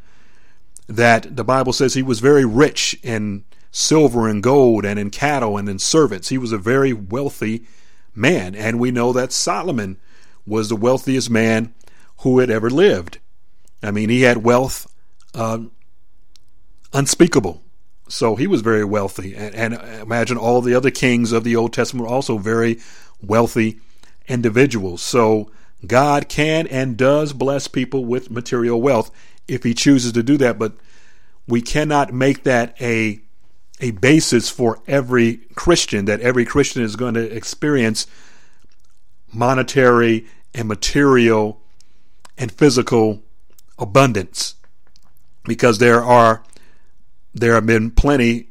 that 0.88 1.36
the 1.36 1.44
Bible 1.44 1.72
says 1.72 1.94
he 1.94 2.02
was 2.02 2.18
very 2.18 2.44
rich 2.44 2.98
in 3.02 3.44
silver 3.70 4.28
and 4.28 4.42
gold 4.42 4.84
and 4.84 4.98
in 4.98 5.10
cattle 5.10 5.56
and 5.56 5.68
in 5.68 5.78
servants. 5.78 6.28
He 6.28 6.38
was 6.38 6.52
a 6.52 6.58
very 6.58 6.92
wealthy 6.92 7.66
man. 8.14 8.54
And 8.54 8.80
we 8.80 8.90
know 8.90 9.12
that 9.12 9.32
Solomon 9.32 9.98
was 10.44 10.68
the 10.68 10.76
wealthiest 10.76 11.30
man 11.30 11.74
who 12.18 12.40
had 12.40 12.50
ever 12.50 12.68
lived. 12.68 13.18
I 13.82 13.92
mean, 13.92 14.08
he 14.08 14.22
had 14.22 14.38
wealth 14.38 14.92
uh, 15.34 15.60
unspeakable. 16.92 17.62
So 18.10 18.36
he 18.36 18.46
was 18.46 18.60
very 18.60 18.84
wealthy. 18.84 19.34
And, 19.34 19.54
and 19.54 19.74
imagine 20.02 20.36
all 20.36 20.60
the 20.60 20.74
other 20.74 20.90
kings 20.90 21.32
of 21.32 21.44
the 21.44 21.56
Old 21.56 21.72
Testament 21.72 22.08
were 22.08 22.14
also 22.14 22.38
very 22.38 22.80
wealthy 23.22 23.80
individuals. 24.26 25.00
So 25.02 25.50
God 25.86 26.28
can 26.28 26.66
and 26.66 26.96
does 26.96 27.32
bless 27.32 27.68
people 27.68 28.04
with 28.04 28.30
material 28.30 28.80
wealth 28.80 29.10
if 29.48 29.62
he 29.62 29.74
chooses 29.74 30.12
to 30.12 30.22
do 30.22 30.36
that, 30.38 30.58
but 30.58 30.74
we 31.46 31.60
cannot 31.60 32.12
make 32.12 32.44
that 32.44 32.80
a 32.80 33.20
a 33.82 33.92
basis 33.92 34.50
for 34.50 34.82
every 34.86 35.38
Christian 35.54 36.04
that 36.04 36.20
every 36.20 36.44
Christian 36.44 36.82
is 36.82 36.96
going 36.96 37.14
to 37.14 37.34
experience 37.34 38.06
monetary 39.32 40.26
and 40.54 40.68
material 40.68 41.62
and 42.36 42.52
physical 42.52 43.22
abundance 43.78 44.56
because 45.44 45.78
there 45.78 46.04
are 46.04 46.42
there 47.34 47.54
have 47.54 47.66
been 47.66 47.90
plenty 47.90 48.48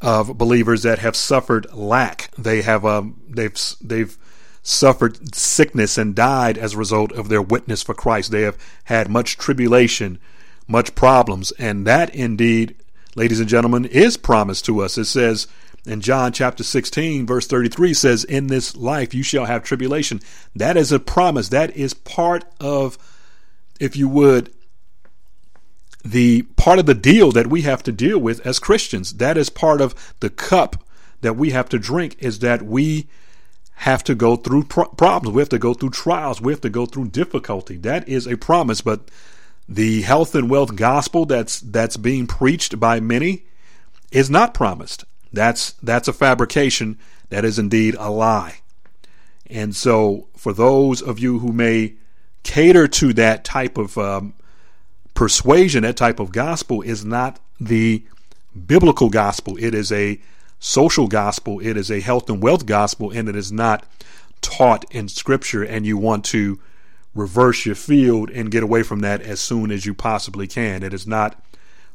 of 0.00 0.36
believers 0.36 0.82
that 0.82 0.98
have 0.98 1.16
suffered 1.16 1.72
lack 1.72 2.30
they 2.36 2.62
have 2.62 2.84
um, 2.84 3.20
they've 3.28 3.56
they've 3.80 4.18
suffered 4.62 5.34
sickness 5.34 5.98
and 5.98 6.14
died 6.14 6.56
as 6.56 6.74
a 6.74 6.78
result 6.78 7.10
of 7.12 7.28
their 7.28 7.42
witness 7.42 7.82
for 7.82 7.94
Christ 7.94 8.30
they 8.30 8.42
have 8.42 8.58
had 8.84 9.08
much 9.08 9.36
tribulation 9.36 10.18
much 10.66 10.94
problems 10.94 11.52
and 11.52 11.86
that 11.86 12.14
indeed 12.14 12.74
ladies 13.14 13.40
and 13.40 13.48
gentlemen 13.48 13.84
is 13.84 14.16
promised 14.16 14.64
to 14.66 14.80
us 14.80 14.98
it 14.98 15.04
says 15.04 15.46
in 15.84 16.00
John 16.00 16.32
chapter 16.32 16.62
16, 16.62 17.26
verse 17.26 17.46
33 17.46 17.92
says, 17.94 18.24
In 18.24 18.46
this 18.46 18.76
life 18.76 19.14
you 19.14 19.24
shall 19.24 19.46
have 19.46 19.64
tribulation. 19.64 20.20
That 20.54 20.76
is 20.76 20.92
a 20.92 21.00
promise. 21.00 21.48
That 21.48 21.76
is 21.76 21.92
part 21.92 22.44
of, 22.60 22.96
if 23.80 23.96
you 23.96 24.08
would, 24.08 24.52
the 26.04 26.42
part 26.56 26.78
of 26.78 26.86
the 26.86 26.94
deal 26.94 27.32
that 27.32 27.46
we 27.46 27.62
have 27.62 27.82
to 27.84 27.92
deal 27.92 28.18
with 28.18 28.44
as 28.46 28.58
Christians. 28.58 29.14
That 29.14 29.36
is 29.36 29.50
part 29.50 29.80
of 29.80 30.14
the 30.20 30.30
cup 30.30 30.84
that 31.20 31.36
we 31.36 31.50
have 31.50 31.68
to 31.68 31.78
drink, 31.78 32.16
is 32.18 32.40
that 32.40 32.62
we 32.62 33.08
have 33.74 34.04
to 34.04 34.14
go 34.14 34.36
through 34.36 34.64
problems. 34.64 35.34
We 35.34 35.40
have 35.40 35.48
to 35.50 35.58
go 35.58 35.74
through 35.74 35.90
trials. 35.90 36.40
We 36.40 36.52
have 36.52 36.60
to 36.62 36.70
go 36.70 36.86
through 36.86 37.08
difficulty. 37.08 37.76
That 37.76 38.08
is 38.08 38.26
a 38.26 38.36
promise. 38.36 38.80
But 38.80 39.10
the 39.68 40.02
health 40.02 40.34
and 40.34 40.50
wealth 40.50 40.76
gospel 40.76 41.24
that's 41.24 41.60
that's 41.60 41.96
being 41.96 42.26
preached 42.26 42.78
by 42.78 43.00
many 43.00 43.44
is 44.10 44.28
not 44.28 44.54
promised. 44.54 45.04
That's 45.32 45.72
that's 45.82 46.08
a 46.08 46.12
fabrication. 46.12 46.98
That 47.30 47.44
is 47.44 47.58
indeed 47.58 47.96
a 47.98 48.10
lie. 48.10 48.58
And 49.46 49.74
so, 49.74 50.28
for 50.36 50.52
those 50.52 51.02
of 51.02 51.18
you 51.18 51.38
who 51.38 51.52
may 51.52 51.94
cater 52.42 52.88
to 52.88 53.12
that 53.14 53.44
type 53.44 53.78
of 53.78 53.96
um, 53.98 54.34
persuasion, 55.14 55.82
that 55.82 55.96
type 55.96 56.20
of 56.20 56.32
gospel 56.32 56.82
is 56.82 57.04
not 57.04 57.38
the 57.60 58.04
biblical 58.66 59.08
gospel. 59.08 59.56
It 59.58 59.74
is 59.74 59.92
a 59.92 60.20
social 60.58 61.08
gospel. 61.08 61.60
It 61.60 61.76
is 61.76 61.90
a 61.90 62.00
health 62.00 62.28
and 62.30 62.42
wealth 62.42 62.66
gospel, 62.66 63.10
and 63.10 63.28
it 63.28 63.36
is 63.36 63.52
not 63.52 63.84
taught 64.40 64.84
in 64.90 65.08
Scripture. 65.08 65.62
And 65.62 65.86
you 65.86 65.96
want 65.96 66.24
to 66.26 66.60
reverse 67.14 67.66
your 67.66 67.74
field 67.74 68.30
and 68.30 68.50
get 68.50 68.62
away 68.62 68.82
from 68.82 69.00
that 69.00 69.20
as 69.20 69.40
soon 69.40 69.70
as 69.70 69.84
you 69.84 69.94
possibly 69.94 70.46
can. 70.46 70.82
It 70.82 70.94
is 70.94 71.06
not 71.06 71.42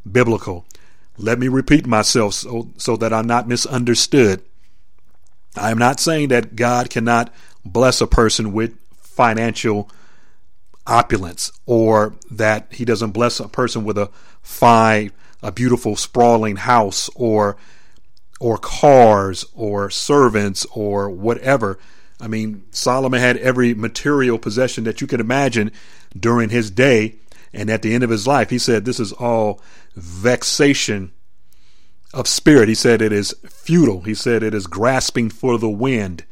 biblical. 0.09 0.65
Let 1.17 1.39
me 1.39 1.47
repeat 1.47 1.87
myself 1.87 2.35
so, 2.35 2.69
so 2.77 2.95
that 2.97 3.11
I'm 3.11 3.25
not 3.25 3.47
misunderstood. 3.47 4.43
I 5.55 5.71
am 5.71 5.79
not 5.79 5.99
saying 5.99 6.27
that 6.27 6.55
God 6.55 6.89
cannot 6.89 7.33
bless 7.65 7.99
a 7.99 8.07
person 8.07 8.53
with 8.53 8.77
financial 8.99 9.89
opulence 10.87 11.51
or 11.65 12.15
that 12.31 12.67
he 12.71 12.85
doesn't 12.85 13.11
bless 13.11 13.39
a 13.39 13.47
person 13.47 13.83
with 13.83 13.97
a 13.97 14.09
fine, 14.41 15.11
a 15.43 15.51
beautiful 15.51 15.95
sprawling 15.95 16.55
house 16.55 17.09
or 17.15 17.57
or 18.39 18.57
cars 18.57 19.45
or 19.55 19.89
servants 19.89 20.65
or 20.73 21.09
whatever. 21.09 21.79
I 22.19 22.27
mean, 22.27 22.63
Solomon 22.71 23.19
had 23.19 23.37
every 23.37 23.73
material 23.73 24.37
possession 24.37 24.83
that 24.85 25.01
you 25.01 25.07
could 25.07 25.19
imagine 25.19 25.71
during 26.17 26.49
his 26.49 26.71
day. 26.71 27.15
And 27.53 27.69
at 27.69 27.81
the 27.81 27.93
end 27.93 28.03
of 28.03 28.09
his 28.09 28.27
life, 28.27 28.49
he 28.49 28.59
said, 28.59 28.85
This 28.85 28.99
is 28.99 29.11
all 29.13 29.61
vexation 29.95 31.11
of 32.13 32.27
spirit. 32.27 32.69
He 32.69 32.75
said 32.75 33.01
it 33.01 33.11
is 33.11 33.35
futile. 33.47 34.01
He 34.01 34.13
said 34.13 34.43
it 34.43 34.53
is 34.53 34.67
grasping 34.67 35.29
for 35.29 35.57
the 35.57 35.69
wind, 35.69 36.25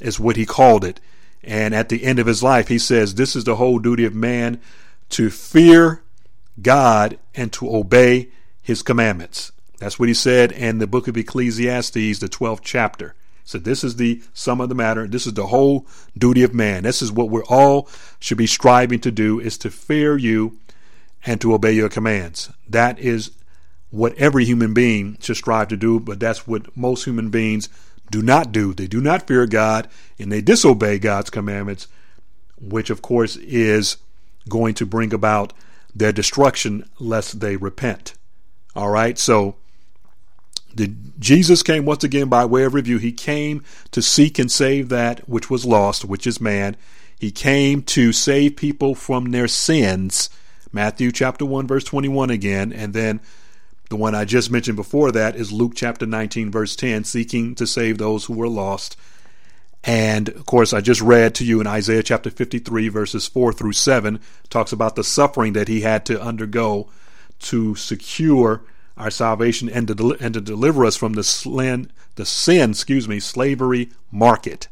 is 0.00 0.20
what 0.20 0.36
he 0.36 0.46
called 0.46 0.84
it. 0.84 1.00
And 1.46 1.74
at 1.74 1.88
the 1.88 2.04
end 2.04 2.18
of 2.18 2.26
his 2.26 2.42
life, 2.42 2.68
he 2.68 2.78
says, 2.78 3.14
This 3.14 3.36
is 3.36 3.44
the 3.44 3.56
whole 3.56 3.78
duty 3.78 4.04
of 4.04 4.14
man 4.14 4.60
to 5.10 5.30
fear 5.30 6.02
God 6.60 7.18
and 7.34 7.52
to 7.54 7.74
obey 7.74 8.28
his 8.62 8.82
commandments. 8.82 9.52
That's 9.78 9.98
what 9.98 10.08
he 10.08 10.14
said 10.14 10.52
in 10.52 10.78
the 10.78 10.86
book 10.86 11.08
of 11.08 11.16
Ecclesiastes, 11.16 12.18
the 12.18 12.28
12th 12.28 12.60
chapter. 12.62 13.14
So 13.44 13.58
this 13.58 13.84
is 13.84 13.96
the 13.96 14.22
sum 14.32 14.60
of 14.60 14.70
the 14.70 14.74
matter. 14.74 15.06
This 15.06 15.26
is 15.26 15.34
the 15.34 15.48
whole 15.48 15.86
duty 16.16 16.42
of 16.42 16.54
man. 16.54 16.84
This 16.84 17.02
is 17.02 17.12
what 17.12 17.28
we're 17.28 17.44
all 17.44 17.88
should 18.18 18.38
be 18.38 18.46
striving 18.46 19.00
to 19.00 19.10
do 19.10 19.38
is 19.38 19.58
to 19.58 19.70
fear 19.70 20.16
you 20.16 20.58
and 21.26 21.40
to 21.42 21.52
obey 21.52 21.72
your 21.72 21.90
commands. 21.90 22.50
That 22.68 22.98
is 22.98 23.32
what 23.90 24.14
every 24.14 24.44
human 24.44 24.72
being 24.72 25.18
should 25.20 25.36
strive 25.36 25.68
to 25.68 25.76
do, 25.76 26.00
but 26.00 26.18
that's 26.18 26.46
what 26.46 26.74
most 26.76 27.04
human 27.04 27.30
beings 27.30 27.68
do 28.10 28.22
not 28.22 28.52
do. 28.52 28.74
They 28.74 28.86
do 28.86 29.00
not 29.00 29.26
fear 29.26 29.46
God 29.46 29.88
and 30.18 30.30
they 30.30 30.40
disobey 30.40 30.98
God's 30.98 31.30
commandments, 31.30 31.88
which 32.60 32.90
of 32.90 33.02
course 33.02 33.36
is 33.36 33.96
going 34.48 34.74
to 34.74 34.86
bring 34.86 35.12
about 35.12 35.52
their 35.94 36.12
destruction 36.12 36.88
lest 36.98 37.40
they 37.40 37.56
repent. 37.56 38.14
All 38.76 38.90
right, 38.90 39.18
so 39.18 39.56
the, 40.74 40.92
Jesus 41.18 41.62
came 41.62 41.84
once 41.84 42.02
again 42.02 42.28
by 42.28 42.44
way 42.44 42.64
of 42.64 42.74
review. 42.74 42.98
He 42.98 43.12
came 43.12 43.62
to 43.92 44.02
seek 44.02 44.38
and 44.38 44.50
save 44.50 44.88
that 44.88 45.28
which 45.28 45.48
was 45.48 45.64
lost, 45.64 46.04
which 46.04 46.26
is 46.26 46.40
man. 46.40 46.76
He 47.18 47.30
came 47.30 47.82
to 47.84 48.12
save 48.12 48.56
people 48.56 48.94
from 48.94 49.30
their 49.30 49.48
sins. 49.48 50.30
Matthew 50.72 51.12
chapter 51.12 51.46
1, 51.46 51.66
verse 51.68 51.84
21 51.84 52.30
again. 52.30 52.72
And 52.72 52.92
then 52.92 53.20
the 53.94 54.00
one 54.00 54.16
I 54.16 54.24
just 54.24 54.50
mentioned 54.50 54.74
before 54.74 55.12
that 55.12 55.36
is 55.36 55.52
Luke 55.52 55.74
chapter 55.76 56.04
19, 56.04 56.50
verse 56.50 56.74
10, 56.74 57.04
seeking 57.04 57.54
to 57.54 57.64
save 57.64 57.96
those 57.96 58.24
who 58.24 58.34
were 58.34 58.48
lost. 58.48 58.96
And 59.84 60.30
of 60.30 60.46
course, 60.46 60.72
I 60.72 60.80
just 60.80 61.00
read 61.00 61.32
to 61.36 61.44
you 61.44 61.60
in 61.60 61.68
Isaiah 61.68 62.02
chapter 62.02 62.28
53, 62.28 62.88
verses 62.88 63.28
4 63.28 63.52
through 63.52 63.74
7, 63.74 64.18
talks 64.50 64.72
about 64.72 64.96
the 64.96 65.04
suffering 65.04 65.52
that 65.52 65.68
he 65.68 65.82
had 65.82 66.04
to 66.06 66.20
undergo 66.20 66.90
to 67.42 67.76
secure 67.76 68.64
our 68.96 69.12
salvation 69.12 69.70
and 69.70 69.86
to, 69.86 69.94
del- 69.94 70.16
and 70.18 70.34
to 70.34 70.40
deliver 70.40 70.84
us 70.84 70.96
from 70.96 71.12
the, 71.12 71.22
slen- 71.22 71.88
the 72.16 72.26
sin, 72.26 72.70
excuse 72.70 73.06
me, 73.06 73.20
slavery 73.20 73.90
market. 74.10 74.66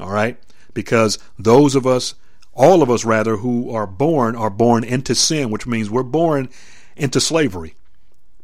All 0.00 0.10
right? 0.10 0.36
Because 0.72 1.20
those 1.38 1.76
of 1.76 1.86
us, 1.86 2.16
all 2.52 2.82
of 2.82 2.90
us 2.90 3.04
rather, 3.04 3.36
who 3.36 3.70
are 3.70 3.86
born, 3.86 4.34
are 4.34 4.50
born 4.50 4.82
into 4.82 5.14
sin, 5.14 5.50
which 5.50 5.64
means 5.64 5.88
we're 5.88 6.02
born 6.02 6.48
into 6.96 7.20
slavery. 7.20 7.76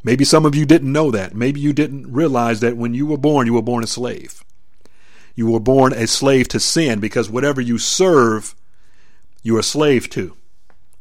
Maybe 0.02 0.24
some 0.24 0.46
of 0.46 0.54
you 0.54 0.64
didn't 0.64 0.92
know 0.92 1.10
that. 1.10 1.34
Maybe 1.34 1.60
you 1.60 1.72
didn't 1.72 2.10
realize 2.10 2.60
that 2.60 2.76
when 2.76 2.94
you 2.94 3.06
were 3.06 3.18
born, 3.18 3.46
you 3.46 3.54
were 3.54 3.62
born 3.62 3.84
a 3.84 3.86
slave. 3.86 4.42
You 5.34 5.50
were 5.50 5.60
born 5.60 5.92
a 5.92 6.06
slave 6.06 6.48
to 6.48 6.60
sin 6.60 7.00
because 7.00 7.30
whatever 7.30 7.60
you 7.60 7.78
serve, 7.78 8.54
you're 9.42 9.60
a 9.60 9.64
slave 9.64 10.08
to. 10.10 10.36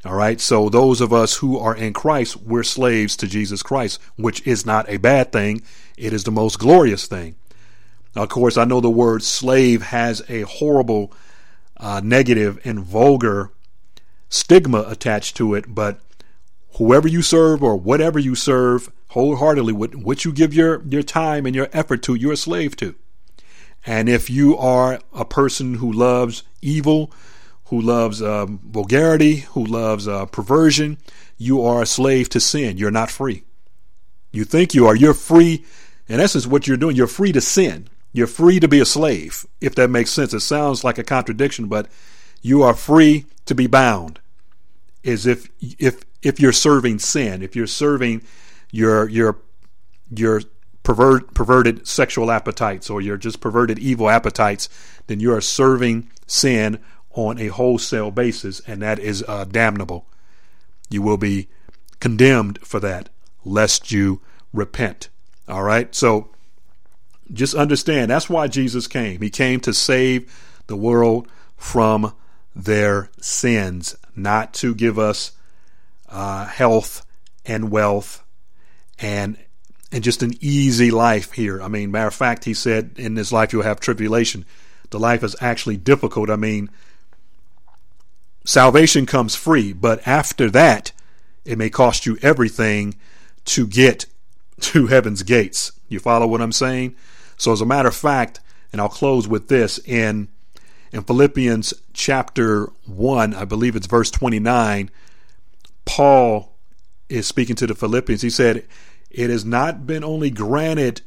All 0.06 0.16
right. 0.16 0.40
So 0.40 0.70
those 0.70 1.02
of 1.02 1.12
us 1.12 1.38
who 1.38 1.58
are 1.58 1.76
in 1.76 1.94
Christ, 1.94 2.38
we're 2.38 2.64
slaves 2.64 3.18
to 3.18 3.28
Jesus 3.28 3.62
Christ, 3.62 4.00
which 4.16 4.46
is 4.48 4.66
not 4.66 4.90
a 4.90 4.98
bad 4.98 5.32
thing. 5.32 5.62
It 5.98 6.14
is 6.14 6.24
the 6.24 6.32
most 6.32 6.60
glorious 6.60 7.06
thing. 7.06 7.36
Of 8.16 8.30
course, 8.30 8.58
I 8.58 8.66
know 8.66 8.82
the 8.82 8.90
word 8.90 9.24
slave 9.24 9.82
has 9.84 10.24
a 10.30 10.42
horrible, 10.42 11.12
uh, 11.78 12.02
negative, 12.04 12.60
and 12.64 12.80
vulgar 12.80 13.52
stigma 14.30 14.86
attached 14.88 15.36
to 15.38 15.54
it, 15.54 15.74
but 15.74 16.00
whoever 16.80 17.10
you 17.10 17.22
serve 17.22 17.62
or 17.62 17.76
whatever 17.76 18.18
you 18.18 18.34
serve 18.34 18.90
wholeheartedly, 19.10 19.74
what, 19.74 19.96
what 19.96 20.24
you 20.24 20.32
give 20.32 20.54
your, 20.54 20.82
your 20.88 21.04
time 21.04 21.46
and 21.46 21.54
your 21.54 21.68
effort 21.74 22.02
to, 22.02 22.16
you're 22.16 22.32
a 22.34 22.38
slave 22.38 22.76
to. 22.78 22.96
And 23.86 24.08
if 24.08 24.30
you 24.30 24.58
are 24.58 25.00
a 25.14 25.26
person 25.26 25.76
who 25.76 25.92
loves 25.92 26.44
evil, 26.62 27.12
who 27.66 27.82
loves 27.82 28.22
um, 28.22 28.62
vulgarity, 28.64 29.38
who 29.52 29.66
loves 29.66 30.08
uh, 30.08 30.26
perversion, 30.28 30.98
you 31.38 31.62
are 31.62 31.82
a 31.82 31.86
slave 31.86 32.30
to 32.30 32.40
sin. 32.40 32.78
You're 32.78 32.92
not 32.92 33.12
free. 33.12 33.44
You 34.32 34.46
think 34.46 34.74
you 34.74 34.88
are. 34.88 34.96
You're 34.96 35.14
free. 35.14 35.66
In 36.08 36.22
essence, 36.22 36.48
what 36.48 36.66
you're 36.66 36.78
doing, 36.78 36.96
you're 36.96 37.08
free 37.08 37.34
to 37.34 37.42
sin. 37.42 37.90
You're 38.14 38.28
free 38.28 38.60
to 38.62 38.70
be 38.70 38.80
a 38.80 38.86
slave, 38.86 39.46
if 39.60 39.76
that 39.76 39.90
makes 39.90 40.12
sense. 40.12 40.34
It 40.34 40.40
sounds 40.40 40.84
like 40.84 40.98
a 40.98 41.04
contradiction, 41.04 41.68
but 41.68 41.88
you 42.42 42.64
are 42.64 42.74
free 42.74 43.26
to 43.46 43.54
be 43.54 43.68
bound. 43.68 44.20
As 45.04 45.26
if 45.26 45.50
if 45.62 46.04
if 46.22 46.40
you're 46.40 46.52
serving 46.52 47.00
sin, 47.00 47.42
if 47.42 47.56
you're 47.56 47.68
serving 47.68 48.22
your 48.72 49.10
your 49.10 49.40
your 50.16 50.42
pervert, 50.84 51.34
perverted 51.34 51.88
sexual 51.88 52.32
appetites 52.32 52.90
or 52.90 53.02
your 53.02 53.18
just 53.18 53.42
perverted 53.42 53.80
evil 53.80 54.10
appetites, 54.10 54.70
then 55.08 55.20
you 55.20 55.34
are 55.34 55.42
serving 55.42 56.10
sin 56.26 56.80
on 57.12 57.38
a 57.40 57.48
wholesale 57.48 58.12
basis, 58.12 58.60
and 58.62 58.82
that 58.82 59.00
is 59.00 59.24
uh, 59.28 59.46
damnable. 59.46 60.06
You 60.90 61.02
will 61.02 61.18
be 61.18 61.48
condemned 62.00 62.60
for 62.64 62.80
that, 62.80 63.10
lest 63.44 63.92
you 63.92 64.22
repent. 64.54 65.10
All 65.48 65.64
right, 65.64 65.94
so 65.94 66.30
just 67.32 67.56
understand 67.56 68.10
that's 68.10 68.30
why 68.30 68.48
Jesus 68.48 68.88
came. 68.88 69.22
He 69.22 69.30
came 69.30 69.60
to 69.62 69.74
save 69.74 70.32
the 70.68 70.76
world 70.76 71.28
from 71.58 72.14
their 72.56 73.10
sins, 73.20 73.96
not 74.16 74.54
to 74.56 74.74
give 74.74 74.98
us 74.98 75.34
uh, 76.10 76.46
health 76.46 77.06
and 77.46 77.72
wealth 77.72 78.24
and 79.00 79.38
and 79.92 80.04
just 80.04 80.22
an 80.22 80.34
easy 80.40 80.92
life 80.92 81.32
here. 81.32 81.62
I 81.62 81.68
mean, 81.68 81.90
matter 81.90 82.08
of 82.08 82.14
fact, 82.14 82.46
he 82.46 82.54
said 82.54 82.92
in 82.98 83.16
this 83.16 83.32
life 83.32 83.52
you'll 83.52 83.64
have 83.64 83.80
tribulation. 83.80 84.46
The 84.92 85.00
life 85.00 85.24
is 85.24 85.36
actually 85.42 85.78
difficult. 85.78 86.30
I 86.30 86.36
mean, 86.36 86.70
salvation 88.46 89.06
comes 89.06 89.36
free, 89.36 89.74
but 89.74 90.08
after 90.08 90.50
that, 90.52 90.92
it 91.46 91.58
may 91.58 91.70
cost 91.70 92.06
you 92.06 92.18
everything 92.22 92.96
to 93.46 93.66
get 93.66 94.06
to 94.62 94.88
heaven's 94.88 95.24
gates. 95.24 95.72
You 95.88 96.00
follow 96.00 96.28
what 96.28 96.42
I'm 96.42 96.52
saying? 96.52 96.96
So, 97.38 97.52
as 97.52 97.62
a 97.62 97.66
matter 97.66 97.90
of 97.90 97.96
fact, 97.96 98.40
and 98.72 98.80
I'll 98.80 98.90
close 98.90 99.28
with 99.28 99.48
this 99.48 99.80
in 99.80 100.28
in 100.92 101.04
Philippians 101.04 101.74
chapter 101.94 102.66
1, 102.86 103.36
I 103.36 103.46
believe 103.46 103.76
it's 103.76 103.86
verse 103.86 104.10
29, 104.10 104.90
Paul 105.90 106.56
is 107.10 107.26
speaking 107.26 107.56
to 107.56 107.66
the 107.66 107.74
Philippians. 107.74 108.22
He 108.22 108.30
said, 108.30 108.64
It 109.10 109.32
has 109.32 109.44
not 109.44 109.88
been 109.88 110.04
only 110.04 110.30
granted 110.30 111.02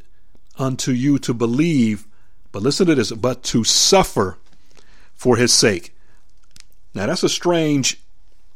unto 0.59 0.91
you 0.91 1.21
to 1.21 1.33
believe, 1.33 2.05
but 2.51 2.65
listen 2.65 2.89
to 2.89 2.97
this, 2.97 3.13
but 3.13 3.45
to 3.45 3.63
suffer 3.63 4.39
for 5.15 5.37
his 5.37 5.53
sake. 5.53 5.95
Now, 6.95 7.07
that's 7.07 7.23
a 7.23 7.29
strange 7.29 8.01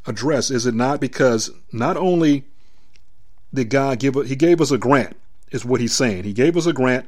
address, 0.05 0.51
is 0.51 0.67
it 0.67 0.75
not? 0.75 1.01
Because 1.01 1.53
not 1.71 1.97
only 1.97 2.45
did 3.55 3.71
God 3.71 4.01
give, 4.01 4.17
he 4.27 4.35
gave 4.35 4.61
us 4.61 4.73
a 4.73 4.79
grant, 4.79 5.17
is 5.53 5.65
what 5.65 5.81
he's 5.81 5.95
saying. 5.95 6.25
He 6.25 6.33
gave 6.33 6.57
us 6.57 6.67
a 6.67 6.73
grant 6.73 7.07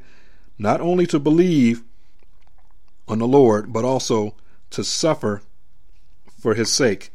not 0.57 0.79
only 0.79 1.05
to 1.07 1.19
believe, 1.19 1.83
on 3.05 3.19
the 3.19 3.27
Lord, 3.27 3.73
but 3.73 3.83
also 3.83 4.35
to 4.69 4.81
suffer 4.81 5.41
for 6.39 6.53
his 6.53 6.71
sake. 6.71 7.11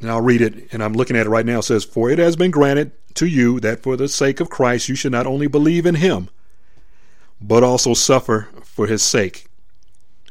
And 0.00 0.10
I'll 0.10 0.20
read 0.20 0.40
it, 0.40 0.72
and 0.72 0.82
I'm 0.82 0.92
looking 0.92 1.16
at 1.16 1.26
it 1.26 1.30
right 1.30 1.46
now. 1.46 1.58
It 1.58 1.64
says, 1.64 1.84
For 1.84 2.10
it 2.10 2.18
has 2.18 2.36
been 2.36 2.50
granted 2.50 2.92
to 3.14 3.26
you 3.26 3.58
that 3.60 3.82
for 3.82 3.96
the 3.96 4.08
sake 4.08 4.40
of 4.40 4.48
Christ 4.48 4.88
you 4.88 4.94
should 4.94 5.12
not 5.12 5.26
only 5.26 5.48
believe 5.48 5.86
in 5.86 5.96
him, 5.96 6.28
but 7.40 7.64
also 7.64 7.94
suffer 7.94 8.48
for 8.62 8.86
his 8.86 9.02
sake. 9.02 9.46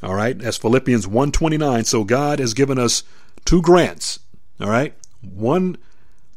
All 0.01 0.13
right, 0.15 0.37
that's 0.37 0.57
Philippians 0.57 1.07
129. 1.07 1.83
So 1.85 2.03
God 2.03 2.39
has 2.39 2.53
given 2.53 2.77
us 2.77 3.03
two 3.45 3.61
grants. 3.61 4.19
All 4.59 4.69
right. 4.69 4.93
One 5.21 5.77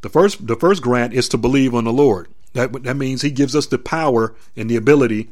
the 0.00 0.08
first 0.08 0.46
the 0.46 0.56
first 0.56 0.82
grant 0.82 1.12
is 1.12 1.28
to 1.28 1.36
believe 1.36 1.74
on 1.74 1.84
the 1.84 1.92
Lord. 1.92 2.28
That 2.54 2.84
that 2.84 2.96
means 2.96 3.22
he 3.22 3.30
gives 3.30 3.54
us 3.54 3.66
the 3.66 3.78
power 3.78 4.34
and 4.56 4.70
the 4.70 4.76
ability 4.76 5.30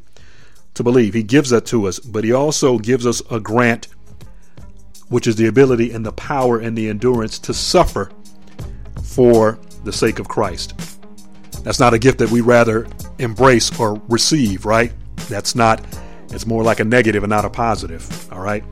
to 0.75 0.83
believe. 0.83 1.15
He 1.15 1.23
gives 1.23 1.51
that 1.51 1.67
to 1.67 1.87
us, 1.87 1.99
but 1.99 2.25
He 2.25 2.33
also 2.33 2.79
gives 2.79 3.07
us 3.07 3.21
a 3.31 3.41
grant, 3.41 3.89
which 5.09 5.27
is 5.27 5.37
the 5.37 5.47
ability 5.47 5.93
and 5.93 6.05
the 6.05 6.13
power 6.13 6.59
and 6.59 6.77
the 6.77 6.89
endurance 6.89 7.39
to 7.39 7.55
suffer 7.55 8.11
for 9.03 9.59
the 9.85 9.93
sake 9.93 10.19
of 10.19 10.29
Christ. 10.29 10.75
That's 11.65 11.81
not 11.81 11.95
a 11.95 11.99
gift 11.99 12.19
that 12.19 12.31
we 12.31 12.41
rather 12.41 12.87
embrace 13.19 13.79
or 13.79 14.01
receive, 14.09 14.65
right? 14.65 14.93
That's 15.29 15.55
not, 15.55 15.85
it's 16.31 16.47
more 16.47 16.63
like 16.63 16.81
a 16.81 16.85
negative 16.85 17.25
and 17.25 17.31
not 17.31 17.45
a 17.45 17.51
positive, 17.51 18.33
all 18.33 18.41
right? 18.41 18.65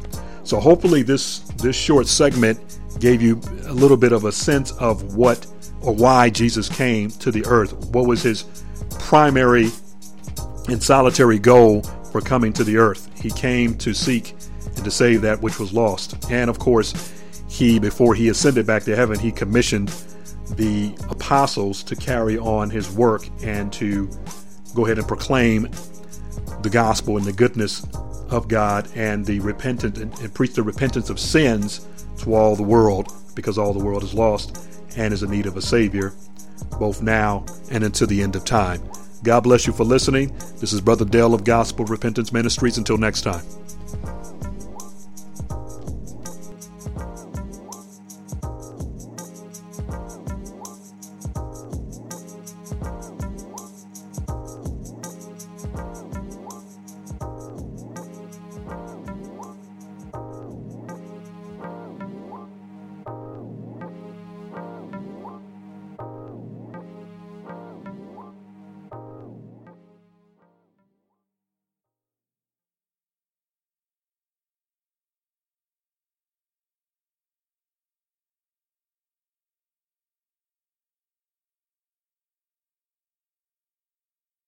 So 0.44 0.60
hopefully 0.60 1.02
this 1.02 1.40
this 1.58 1.74
short 1.74 2.06
segment 2.06 2.78
gave 3.00 3.20
you 3.20 3.40
a 3.64 3.72
little 3.72 3.96
bit 3.96 4.12
of 4.12 4.24
a 4.24 4.32
sense 4.32 4.70
of 4.72 5.16
what 5.16 5.44
or 5.80 5.92
why 5.92 6.30
Jesus 6.30 6.68
came 6.68 7.10
to 7.10 7.32
the 7.32 7.44
earth. 7.46 7.72
What 7.86 8.06
was 8.06 8.22
his 8.22 8.44
primary 9.00 9.70
and 10.68 10.82
solitary 10.82 11.38
goal 11.38 11.82
for 12.10 12.20
coming 12.20 12.52
to 12.54 12.64
the 12.64 12.76
earth. 12.76 13.10
He 13.20 13.30
came 13.30 13.76
to 13.78 13.92
seek 13.92 14.34
and 14.76 14.84
to 14.84 14.90
save 14.90 15.22
that 15.22 15.40
which 15.40 15.58
was 15.58 15.72
lost. 15.72 16.30
And 16.30 16.48
of 16.48 16.58
course, 16.58 17.12
he, 17.48 17.78
before 17.78 18.14
he 18.14 18.28
ascended 18.28 18.66
back 18.66 18.84
to 18.84 18.96
heaven, 18.96 19.18
he 19.18 19.32
commissioned 19.32 19.88
the 20.50 20.94
apostles 21.10 21.82
to 21.84 21.96
carry 21.96 22.38
on 22.38 22.70
his 22.70 22.90
work 22.92 23.28
and 23.42 23.72
to 23.74 24.08
go 24.74 24.84
ahead 24.84 24.98
and 24.98 25.08
proclaim 25.08 25.68
the 26.62 26.70
gospel 26.70 27.16
and 27.16 27.26
the 27.26 27.32
goodness 27.32 27.84
of 28.30 28.48
God 28.48 28.88
and 28.94 29.24
the 29.24 29.40
repentant 29.40 29.98
and, 29.98 30.16
and 30.20 30.34
preach 30.34 30.54
the 30.54 30.62
repentance 30.62 31.10
of 31.10 31.18
sins 31.18 31.86
to 32.18 32.34
all 32.34 32.56
the 32.56 32.62
world 32.62 33.12
because 33.34 33.58
all 33.58 33.72
the 33.72 33.84
world 33.84 34.02
is 34.02 34.14
lost 34.14 34.68
and 34.96 35.12
is 35.12 35.22
in 35.22 35.30
need 35.30 35.46
of 35.46 35.56
a 35.56 35.62
savior 35.62 36.12
both 36.78 37.02
now 37.02 37.44
and 37.70 37.84
until 37.84 38.06
the 38.06 38.22
end 38.22 38.36
of 38.36 38.44
time. 38.44 38.82
God 39.22 39.40
bless 39.40 39.66
you 39.66 39.72
for 39.72 39.84
listening. 39.84 40.36
This 40.58 40.72
is 40.72 40.80
Brother 40.80 41.04
Dale 41.04 41.34
of 41.34 41.44
Gospel 41.44 41.84
Repentance 41.84 42.32
Ministries. 42.32 42.78
Until 42.78 42.98
next 42.98 43.22
time. 43.22 43.44